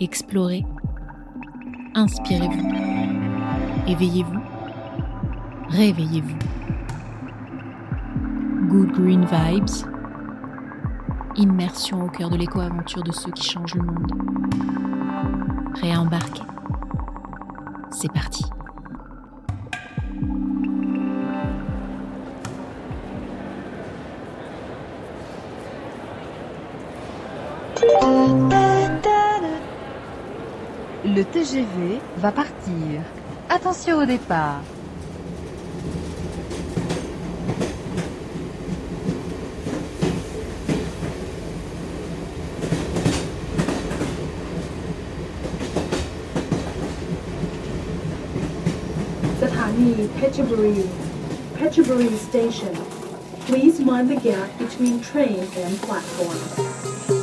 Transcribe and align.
explorez, 0.00 0.64
inspirez-vous, 1.94 2.68
éveillez-vous, 3.86 4.40
réveillez-vous. 5.68 6.38
Good 8.68 8.92
Green 8.92 9.24
Vibes, 9.24 9.86
immersion 11.36 12.04
au 12.04 12.08
cœur 12.08 12.30
de 12.30 12.36
l'éco-aventure 12.36 13.02
de 13.02 13.12
ceux 13.12 13.32
qui 13.32 13.42
changent 13.42 13.74
le 13.74 13.82
monde. 13.82 14.12
Réembarquez. 15.80 16.42
C'est 17.90 18.12
parti. 18.12 18.44
Le 31.20 31.26
TGV 31.26 32.00
va 32.16 32.32
partir. 32.32 33.02
Attention 33.50 33.98
au 33.98 34.06
départ. 34.06 34.62
Petchaburi, 50.18 50.86
Petchaburi 51.58 52.16
Station. 52.16 52.72
Please 53.46 53.78
mind 53.78 54.08
the 54.08 54.16
gap 54.16 54.48
between 54.58 55.02
train 55.02 55.40
and 55.58 55.78
platform. 55.82 57.19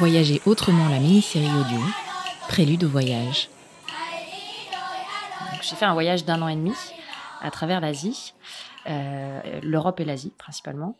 Voyager 0.00 0.40
autrement 0.46 0.88
la 0.88 0.98
mini-série 0.98 1.44
audio, 1.44 1.78
Prélude 2.48 2.84
au 2.84 2.88
voyage. 2.88 3.50
J'ai 5.60 5.76
fait 5.76 5.84
un 5.84 5.92
voyage 5.92 6.24
d'un 6.24 6.40
an 6.40 6.48
et 6.48 6.56
demi 6.56 6.72
à 7.42 7.50
travers 7.50 7.82
l'Asie, 7.82 8.32
euh, 8.88 9.60
l'Europe 9.62 10.00
et 10.00 10.06
l'Asie 10.06 10.32
principalement. 10.38 10.98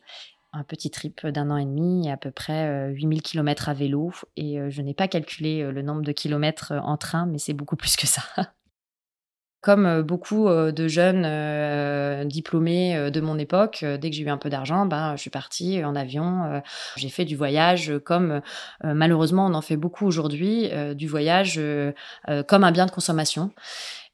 Un 0.52 0.64
petit 0.64 0.90
trip 0.90 1.26
d'un 1.26 1.50
an 1.50 1.56
et 1.56 1.64
demi, 1.64 2.10
à 2.10 2.18
peu 2.18 2.30
près 2.30 2.66
euh, 2.66 2.90
8000 2.90 3.22
km 3.22 3.70
à 3.70 3.72
vélo. 3.72 4.12
Et 4.36 4.60
euh, 4.60 4.68
je 4.68 4.82
n'ai 4.82 4.92
pas 4.92 5.08
calculé 5.08 5.62
euh, 5.62 5.72
le 5.72 5.80
nombre 5.80 6.02
de 6.02 6.12
kilomètres 6.12 6.72
euh, 6.72 6.80
en 6.80 6.98
train, 6.98 7.24
mais 7.24 7.38
c'est 7.38 7.54
beaucoup 7.54 7.76
plus 7.76 7.96
que 7.96 8.06
ça. 8.06 8.22
Comme 9.60 9.84
euh, 9.84 10.02
beaucoup 10.02 10.48
euh, 10.48 10.72
de 10.72 10.88
jeunes 10.88 11.24
euh, 11.26 12.24
diplômés 12.24 13.10
de 13.10 13.20
mon 13.20 13.38
époque, 13.38 13.84
dès 13.84 14.10
que 14.10 14.16
j'ai 14.16 14.22
eu 14.22 14.30
un 14.30 14.38
peu 14.38 14.48
d'argent, 14.48 14.86
ben, 14.86 15.16
je 15.16 15.20
suis 15.20 15.30
partie 15.30 15.84
en 15.84 15.94
avion. 15.94 16.62
j'ai 16.96 17.08
fait 17.08 17.24
du 17.24 17.36
voyage 17.36 17.92
comme 18.04 18.40
malheureusement 18.82 19.46
on 19.46 19.54
en 19.54 19.60
fait 19.62 19.76
beaucoup 19.76 20.06
aujourd'hui, 20.06 20.70
du 20.94 21.06
voyage 21.06 21.60
comme 22.46 22.64
un 22.64 22.72
bien 22.72 22.86
de 22.86 22.90
consommation. 22.90 23.52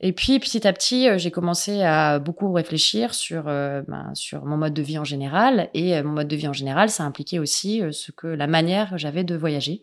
Et 0.00 0.12
puis 0.12 0.38
petit 0.38 0.66
à 0.68 0.74
petit, 0.74 1.08
euh, 1.08 1.16
j'ai 1.16 1.30
commencé 1.30 1.82
à 1.82 2.18
beaucoup 2.18 2.52
réfléchir 2.52 3.14
sur 3.14 3.44
euh, 3.46 3.80
ben, 3.88 4.10
sur 4.12 4.44
mon 4.44 4.58
mode 4.58 4.74
de 4.74 4.82
vie 4.82 4.98
en 4.98 5.04
général 5.04 5.70
et 5.72 5.96
euh, 5.96 6.02
mon 6.02 6.12
mode 6.12 6.28
de 6.28 6.36
vie 6.36 6.48
en 6.48 6.52
général, 6.52 6.90
ça 6.90 7.04
impliquait 7.04 7.38
aussi 7.38 7.82
ce 7.92 8.12
que 8.12 8.26
la 8.26 8.46
manière 8.46 8.90
que 8.90 8.98
j'avais 8.98 9.24
de 9.24 9.34
voyager. 9.34 9.80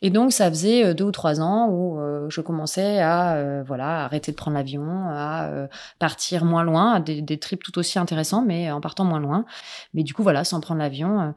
Et 0.00 0.10
donc 0.10 0.32
ça 0.32 0.48
faisait 0.48 0.94
deux 0.94 1.06
ou 1.06 1.10
trois 1.10 1.40
ans 1.40 1.68
où 1.70 1.98
je 2.28 2.40
commençais 2.40 3.00
à 3.00 3.62
voilà 3.66 4.04
arrêter 4.04 4.30
de 4.30 4.36
prendre 4.36 4.56
l'avion, 4.56 5.08
à 5.08 5.68
partir 5.98 6.44
moins 6.44 6.62
loin, 6.62 6.92
à 6.94 7.00
des, 7.00 7.20
des 7.20 7.38
trips 7.38 7.62
tout 7.62 7.78
aussi 7.78 7.98
intéressants, 7.98 8.42
mais 8.42 8.70
en 8.70 8.80
partant 8.80 9.04
moins 9.04 9.20
loin. 9.20 9.44
Mais 9.92 10.04
du 10.04 10.14
coup 10.14 10.22
voilà, 10.22 10.44
sans 10.44 10.60
prendre 10.60 10.80
l'avion. 10.80 11.34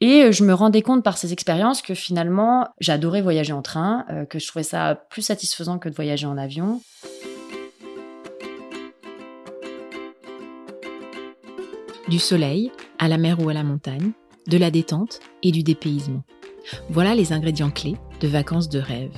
et 0.00 0.32
je 0.32 0.44
me 0.44 0.54
rendais 0.54 0.82
compte 0.82 1.04
par 1.04 1.18
ces 1.18 1.32
expériences 1.32 1.82
que 1.82 1.94
finalement, 1.94 2.68
j'adorais 2.80 3.20
voyager 3.20 3.52
en 3.52 3.62
train, 3.62 4.06
que 4.30 4.38
je 4.38 4.46
trouvais 4.46 4.62
ça 4.62 4.94
plus 5.10 5.22
satisfaisant 5.22 5.78
que 5.78 5.88
de 5.88 5.94
voyager 5.94 6.26
en 6.26 6.38
avion. 6.38 6.80
Du 12.08 12.18
soleil, 12.18 12.72
à 12.98 13.06
la 13.06 13.18
mer 13.18 13.38
ou 13.38 13.50
à 13.50 13.52
la 13.52 13.62
montagne, 13.62 14.12
de 14.46 14.56
la 14.56 14.70
détente 14.70 15.20
et 15.42 15.52
du 15.52 15.62
dépaysement. 15.62 16.22
Voilà 16.88 17.14
les 17.14 17.34
ingrédients 17.34 17.70
clés 17.70 17.96
de 18.20 18.28
vacances 18.28 18.70
de 18.70 18.78
rêve. 18.78 19.12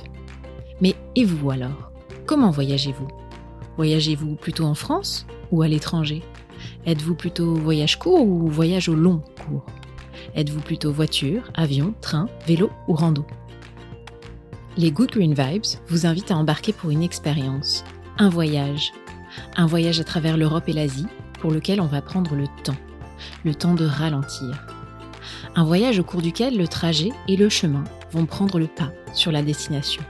Mais 0.81 0.95
et 1.15 1.23
vous 1.23 1.51
alors? 1.51 1.93
Comment 2.25 2.51
voyagez-vous? 2.51 3.07
Voyagez-vous 3.77 4.35
plutôt 4.35 4.65
en 4.65 4.73
France 4.73 5.25
ou 5.51 5.61
à 5.61 5.69
l'étranger? 5.69 6.21
Êtes-vous 6.85 7.15
plutôt 7.15 7.55
voyage 7.55 7.97
court 7.97 8.27
ou 8.27 8.49
voyage 8.49 8.89
au 8.89 8.95
long 8.95 9.21
cours? 9.47 9.65
Êtes-vous 10.35 10.59
plutôt 10.59 10.91
voiture, 10.91 11.49
avion, 11.53 11.93
train, 12.01 12.27
vélo 12.45 12.69
ou 12.89 12.93
rando? 12.93 13.25
Les 14.75 14.91
Good 14.91 15.11
Green 15.11 15.33
Vibes 15.33 15.79
vous 15.87 16.05
invitent 16.05 16.31
à 16.31 16.37
embarquer 16.37 16.73
pour 16.73 16.89
une 16.89 17.03
expérience, 17.03 17.85
un 18.17 18.27
voyage. 18.27 18.91
Un 19.55 19.65
voyage 19.65 20.01
à 20.01 20.03
travers 20.03 20.35
l'Europe 20.35 20.67
et 20.67 20.73
l'Asie 20.73 21.07
pour 21.41 21.51
lequel 21.51 21.81
on 21.81 21.87
va 21.87 22.01
prendre 22.01 22.35
le 22.35 22.45
temps, 22.63 22.77
le 23.43 23.55
temps 23.55 23.73
de 23.73 23.85
ralentir. 23.85 24.65
Un 25.55 25.65
voyage 25.65 25.99
au 25.99 26.03
cours 26.03 26.21
duquel 26.21 26.55
le 26.55 26.67
trajet 26.67 27.09
et 27.27 27.35
le 27.35 27.49
chemin 27.49 27.83
vont 28.11 28.25
prendre 28.25 28.59
le 28.59 28.67
pas 28.67 28.91
sur 29.13 29.31
la 29.31 29.41
destination. 29.41 30.03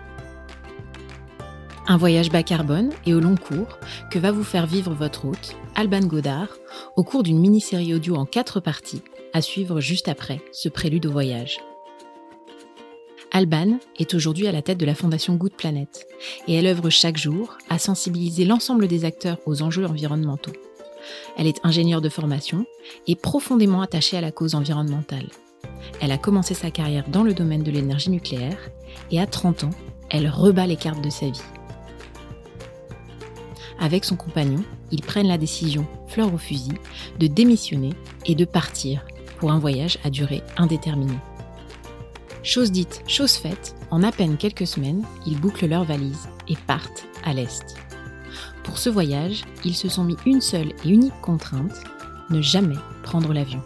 Un 1.88 1.98
voyage 1.98 2.30
bas 2.30 2.44
carbone 2.44 2.92
et 3.06 3.14
au 3.14 3.20
long 3.20 3.36
cours 3.36 3.80
que 4.12 4.20
va 4.20 4.32
vous 4.32 4.44
faire 4.44 4.68
vivre 4.68 4.94
votre 4.94 5.26
hôte, 5.26 5.56
Alban 5.76 6.02
Godard, 6.02 6.50
au 6.96 7.04
cours 7.04 7.24
d'une 7.24 7.40
mini-série 7.40 7.94
audio 7.94 8.16
en 8.16 8.26
quatre 8.26 8.60
parties, 8.60 9.02
à 9.34 9.42
suivre 9.42 9.80
juste 9.80 10.08
après 10.08 10.42
ce 10.52 10.70
prélude 10.70 11.06
au 11.06 11.12
voyage. 11.12 11.60
Alban 13.32 13.80
est 13.98 14.14
aujourd'hui 14.14 14.48
à 14.48 14.52
la 14.52 14.62
tête 14.62 14.78
de 14.78 14.86
la 14.86 14.94
fondation 14.94 15.36
Good 15.36 15.54
Planet 15.54 16.06
et 16.48 16.56
elle 16.56 16.68
œuvre 16.68 16.90
chaque 16.90 17.18
jour 17.18 17.58
à 17.70 17.80
sensibiliser 17.80 18.44
l'ensemble 18.44 18.88
des 18.88 19.06
acteurs 19.06 19.38
aux 19.46 19.62
enjeux 19.62 19.86
environnementaux. 19.86 20.52
Elle 21.38 21.48
est 21.48 21.60
ingénieure 21.64 22.02
de 22.02 22.10
formation 22.10 22.66
et 23.08 23.16
profondément 23.16 23.82
attachée 23.82 24.18
à 24.18 24.22
la 24.22 24.32
cause 24.32 24.56
environnementale. 24.56 25.28
Elle 26.00 26.12
a 26.12 26.18
commencé 26.18 26.54
sa 26.54 26.72
carrière 26.72 27.08
dans 27.10 27.24
le 27.24 27.34
domaine 27.34 27.64
de 27.64 27.72
l'énergie 27.72 28.10
nucléaire 28.10 28.70
et 29.12 29.20
à 29.20 29.28
30 29.28 29.66
ans, 29.66 29.70
elle 30.10 30.30
rebat 30.30 30.68
les 30.68 30.76
cartes 30.76 31.04
de 31.04 31.10
sa 31.10 31.28
vie. 31.28 31.42
Avec 33.80 34.06
son 34.06 34.16
compagnon, 34.16 34.64
ils 34.92 35.02
prennent 35.02 35.28
la 35.28 35.40
décision, 35.40 35.88
fleur 36.08 36.34
au 36.34 36.38
fusil, 36.38 36.74
de 37.20 37.28
démissionner 37.28 37.94
et 38.26 38.36
de 38.36 38.46
partir 38.46 39.06
pour 39.40 39.52
un 39.52 39.60
voyage 39.60 39.98
à 40.04 40.12
durée 40.12 40.44
indéterminée. 40.58 41.18
Chose 42.44 42.72
dite, 42.72 43.04
chose 43.08 43.34
faite, 43.34 43.76
en 43.90 44.04
à 44.04 44.12
peine 44.12 44.38
quelques 44.38 44.68
semaines, 44.68 45.04
ils 45.26 45.40
bouclent 45.40 45.68
leurs 45.68 45.84
valises 45.84 46.30
et 46.48 46.56
partent 46.68 47.06
à 47.24 47.34
l'Est. 47.34 47.76
Pour 48.64 48.78
ce 48.78 48.90
voyage, 48.90 49.44
ils 49.66 49.76
se 49.76 49.90
sont 49.90 50.04
mis 50.04 50.18
une 50.26 50.42
seule 50.42 50.74
et 50.84 50.90
unique 50.90 51.20
contrainte, 51.22 51.84
ne 52.30 52.42
jamais 52.42 52.78
prendre 53.04 53.34
l'avion. 53.34 53.62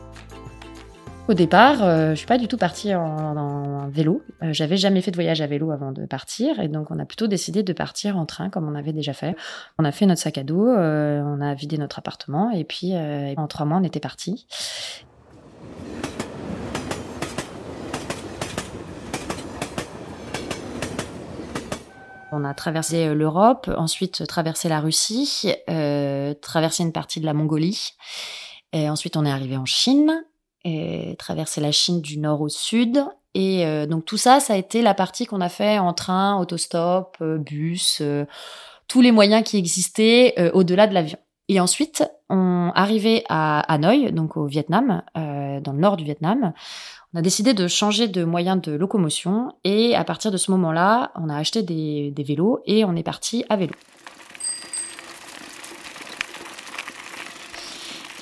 Au 1.28 1.34
départ, 1.34 1.84
euh, 1.84 2.12
je 2.12 2.16
suis 2.16 2.28
pas 2.28 2.38
du 2.38 2.48
tout 2.48 2.58
partie 2.58 2.94
en, 2.94 3.88
vélo. 3.90 4.24
Euh, 4.44 4.54
J'avais 4.54 4.78
jamais 4.78 5.02
fait 5.02 5.12
de 5.12 5.16
voyage 5.16 5.42
à 5.42 5.48
vélo 5.48 5.72
avant 5.72 5.92
de 5.92 6.06
partir, 6.06 6.60
et 6.60 6.68
donc 6.68 6.92
on 6.92 7.00
a 7.00 7.06
plutôt 7.06 7.28
décidé 7.28 7.64
de 7.64 7.74
partir 7.74 8.18
en 8.18 8.26
train 8.26 8.50
comme 8.50 8.68
on 8.68 8.76
avait 8.76 8.94
déjà 8.94 9.14
fait. 9.14 9.36
On 9.80 9.86
a 9.86 9.92
fait 9.92 10.06
notre 10.06 10.22
sac 10.22 10.38
à 10.38 10.44
dos, 10.44 10.68
euh, 10.68 11.22
on 11.22 11.42
a 11.42 11.54
vidé 11.56 11.78
notre 11.78 11.98
appartement, 11.98 12.52
et 12.52 12.64
puis 12.64 12.92
euh, 12.94 13.34
en 13.38 13.48
trois 13.48 13.66
mois 13.66 13.78
on 13.78 13.84
était 13.84 14.00
parti. 14.00 14.46
On 22.38 22.44
a 22.44 22.54
traversé 22.54 23.08
euh, 23.08 23.14
l'Europe, 23.14 23.72
ensuite 23.78 24.28
traversé 24.28 24.68
la 24.68 24.82
Russie, 24.82 25.54
euh, 25.70 26.34
traversé 26.34 26.84
une 26.84 26.92
partie 26.92 27.22
de 27.22 27.26
la 27.26 27.34
Mongolie, 27.34 27.94
et 28.74 28.90
ensuite 28.90 29.16
on 29.16 29.26
est 29.26 29.32
arrivé 29.32 29.56
en 29.56 29.64
Chine, 29.64 30.26
et 30.66 31.16
traversé 31.18 31.62
la 31.62 31.72
Chine 31.72 32.02
du 32.02 32.18
nord 32.18 32.42
au 32.42 32.50
sud. 32.50 33.06
Et 33.36 33.66
euh, 33.66 33.86
donc 33.86 34.04
tout 34.04 34.18
ça, 34.18 34.42
ça 34.42 34.54
a 34.54 34.58
été 34.58 34.82
la 34.82 34.94
partie 34.94 35.26
qu'on 35.26 35.40
a 35.40 35.48
fait 35.48 35.80
en 35.80 35.94
train, 35.94 36.38
autostop, 36.38 37.16
euh, 37.22 37.38
bus, 37.38 38.00
euh, 38.02 38.26
tous 38.90 39.00
les 39.00 39.14
moyens 39.14 39.44
qui 39.44 39.58
existaient 39.58 40.34
euh, 40.38 40.52
au-delà 40.54 40.88
de 40.88 40.94
l'avion. 40.94 41.18
Et 41.48 41.60
ensuite, 41.60 42.04
on 42.30 42.72
arrivé 42.76 43.24
à 43.30 43.60
Hanoï, 43.72 44.12
donc 44.12 44.36
au 44.36 44.46
Vietnam, 44.46 45.04
euh, 45.16 45.60
dans 45.62 45.74
le 45.74 45.80
nord 45.80 45.96
du 45.96 46.04
Vietnam. 46.04 46.54
On 47.14 47.20
a 47.20 47.22
décidé 47.22 47.54
de 47.54 47.68
changer 47.68 48.08
de 48.08 48.24
moyen 48.24 48.56
de 48.56 48.72
locomotion 48.72 49.54
et 49.64 49.96
à 49.96 50.04
partir 50.04 50.32
de 50.32 50.38
ce 50.38 50.52
moment-là, 50.52 51.12
on 51.16 51.30
a 51.30 51.38
acheté 51.38 51.64
des, 51.64 52.14
vélos 52.18 52.60
et 52.66 52.84
on 52.86 52.96
est 52.96 53.04
parti 53.04 53.46
à 53.50 53.56
vélo. 53.56 53.74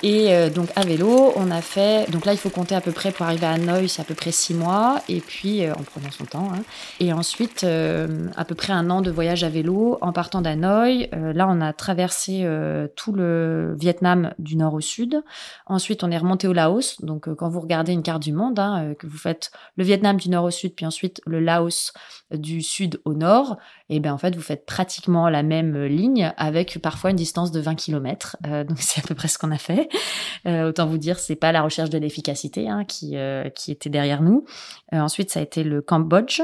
Et 0.06 0.34
euh, 0.34 0.50
donc 0.50 0.68
à 0.76 0.82
vélo, 0.84 1.32
on 1.34 1.50
a 1.50 1.62
fait. 1.62 2.10
Donc 2.10 2.26
là, 2.26 2.32
il 2.32 2.38
faut 2.38 2.50
compter 2.50 2.74
à 2.74 2.82
peu 2.82 2.92
près 2.92 3.10
pour 3.10 3.24
arriver 3.24 3.46
à 3.46 3.52
Hanoï, 3.52 3.88
c'est 3.88 4.02
à 4.02 4.04
peu 4.04 4.12
près 4.12 4.32
six 4.32 4.52
mois. 4.52 5.00
Et 5.08 5.20
puis, 5.20 5.64
euh, 5.64 5.72
en 5.72 5.82
prenant 5.82 6.10
son 6.10 6.26
temps. 6.26 6.52
hein. 6.54 6.62
Et 7.00 7.14
ensuite, 7.14 7.64
euh, 7.64 8.28
à 8.36 8.44
peu 8.44 8.54
près 8.54 8.74
un 8.74 8.90
an 8.90 9.00
de 9.00 9.10
voyage 9.10 9.44
à 9.44 9.48
vélo 9.48 9.96
en 10.02 10.12
partant 10.12 10.42
d'Hanoï. 10.42 11.08
Euh, 11.14 11.32
là, 11.32 11.46
on 11.48 11.58
a 11.62 11.72
traversé 11.72 12.42
euh, 12.44 12.86
tout 12.96 13.12
le 13.12 13.74
Vietnam 13.80 14.34
du 14.38 14.56
nord 14.56 14.74
au 14.74 14.82
sud. 14.82 15.22
Ensuite, 15.64 16.04
on 16.04 16.10
est 16.10 16.18
remonté 16.18 16.48
au 16.48 16.52
Laos. 16.52 17.00
Donc, 17.00 17.26
euh, 17.26 17.34
quand 17.34 17.48
vous 17.48 17.60
regardez 17.60 17.92
une 17.92 18.02
carte 18.02 18.22
du 18.22 18.34
monde, 18.34 18.58
hein, 18.58 18.92
que 18.98 19.06
vous 19.06 19.16
faites 19.16 19.52
le 19.76 19.84
Vietnam 19.84 20.18
du 20.18 20.28
nord 20.28 20.44
au 20.44 20.50
sud, 20.50 20.74
puis 20.74 20.84
ensuite 20.84 21.22
le 21.24 21.40
Laos 21.40 21.94
du 22.30 22.60
sud 22.60 23.00
au 23.06 23.14
nord, 23.14 23.56
et 23.88 24.00
bien 24.00 24.12
en 24.12 24.18
fait, 24.18 24.34
vous 24.36 24.42
faites 24.42 24.66
pratiquement 24.66 25.30
la 25.30 25.42
même 25.42 25.82
ligne 25.84 26.32
avec 26.36 26.78
parfois 26.82 27.10
une 27.10 27.16
distance 27.16 27.52
de 27.52 27.60
20 27.60 27.74
km. 27.76 28.36
donc, 28.42 28.76
c'est 28.80 29.02
à 29.02 29.06
peu 29.06 29.14
près 29.14 29.28
ce 29.28 29.38
qu'on 29.38 29.50
a 29.50 29.58
fait. 29.58 29.88
Euh, 30.46 30.68
autant 30.68 30.84
vous 30.84 30.98
dire, 30.98 31.18
c'est 31.18 31.36
pas 31.36 31.52
la 31.52 31.62
recherche 31.62 31.88
de 31.88 31.96
l'efficacité 31.96 32.68
hein, 32.68 32.84
qui, 32.84 33.16
euh, 33.16 33.48
qui 33.48 33.72
était 33.72 33.88
derrière 33.88 34.20
nous. 34.20 34.44
Euh, 34.92 34.98
ensuite, 34.98 35.30
ça 35.30 35.40
a 35.40 35.42
été 35.42 35.64
le 35.64 35.80
Cambodge. 35.80 36.42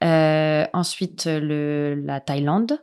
Ensuite, 0.00 1.26
le, 1.26 1.94
la 1.94 2.20
Thaïlande. 2.20 2.78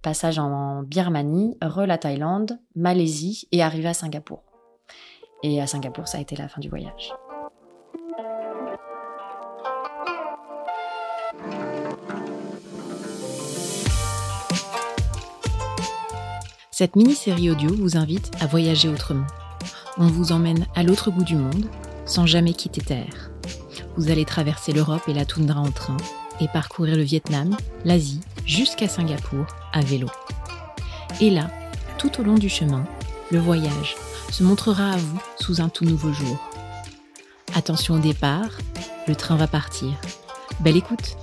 Passage 0.00 0.38
en 0.38 0.82
Birmanie, 0.82 1.58
re 1.62 1.84
la 1.84 1.98
Thaïlande, 1.98 2.58
Malaisie 2.74 3.46
et 3.52 3.62
arrivé 3.62 3.88
à 3.88 3.92
Singapour. 3.94 4.42
Et 5.42 5.60
à 5.60 5.66
Singapour, 5.66 6.08
ça 6.08 6.16
a 6.16 6.22
été 6.22 6.36
la 6.36 6.48
fin 6.48 6.62
du 6.62 6.70
voyage. 6.70 7.12
Cette 16.80 16.96
mini-série 16.96 17.50
audio 17.50 17.68
vous 17.74 17.98
invite 17.98 18.30
à 18.40 18.46
voyager 18.46 18.88
autrement. 18.88 19.26
On 19.98 20.06
vous 20.06 20.32
emmène 20.32 20.66
à 20.74 20.82
l'autre 20.82 21.10
bout 21.10 21.24
du 21.24 21.36
monde 21.36 21.66
sans 22.06 22.24
jamais 22.24 22.54
quitter 22.54 22.80
Terre. 22.80 23.30
Vous 23.98 24.10
allez 24.10 24.24
traverser 24.24 24.72
l'Europe 24.72 25.02
et 25.06 25.12
la 25.12 25.26
toundra 25.26 25.60
en 25.60 25.72
train 25.72 25.98
et 26.40 26.48
parcourir 26.48 26.96
le 26.96 27.02
Vietnam, 27.02 27.54
l'Asie, 27.84 28.22
jusqu'à 28.46 28.88
Singapour 28.88 29.44
à 29.74 29.82
vélo. 29.82 30.08
Et 31.20 31.28
là, 31.28 31.50
tout 31.98 32.18
au 32.18 32.24
long 32.24 32.36
du 32.36 32.48
chemin, 32.48 32.86
le 33.30 33.40
voyage 33.40 33.94
se 34.30 34.42
montrera 34.42 34.92
à 34.92 34.96
vous 34.96 35.20
sous 35.38 35.60
un 35.60 35.68
tout 35.68 35.84
nouveau 35.84 36.14
jour. 36.14 36.38
Attention 37.54 37.96
au 37.96 37.98
départ, 37.98 38.56
le 39.06 39.14
train 39.14 39.36
va 39.36 39.48
partir. 39.48 39.90
Belle 40.60 40.78
écoute 40.78 41.18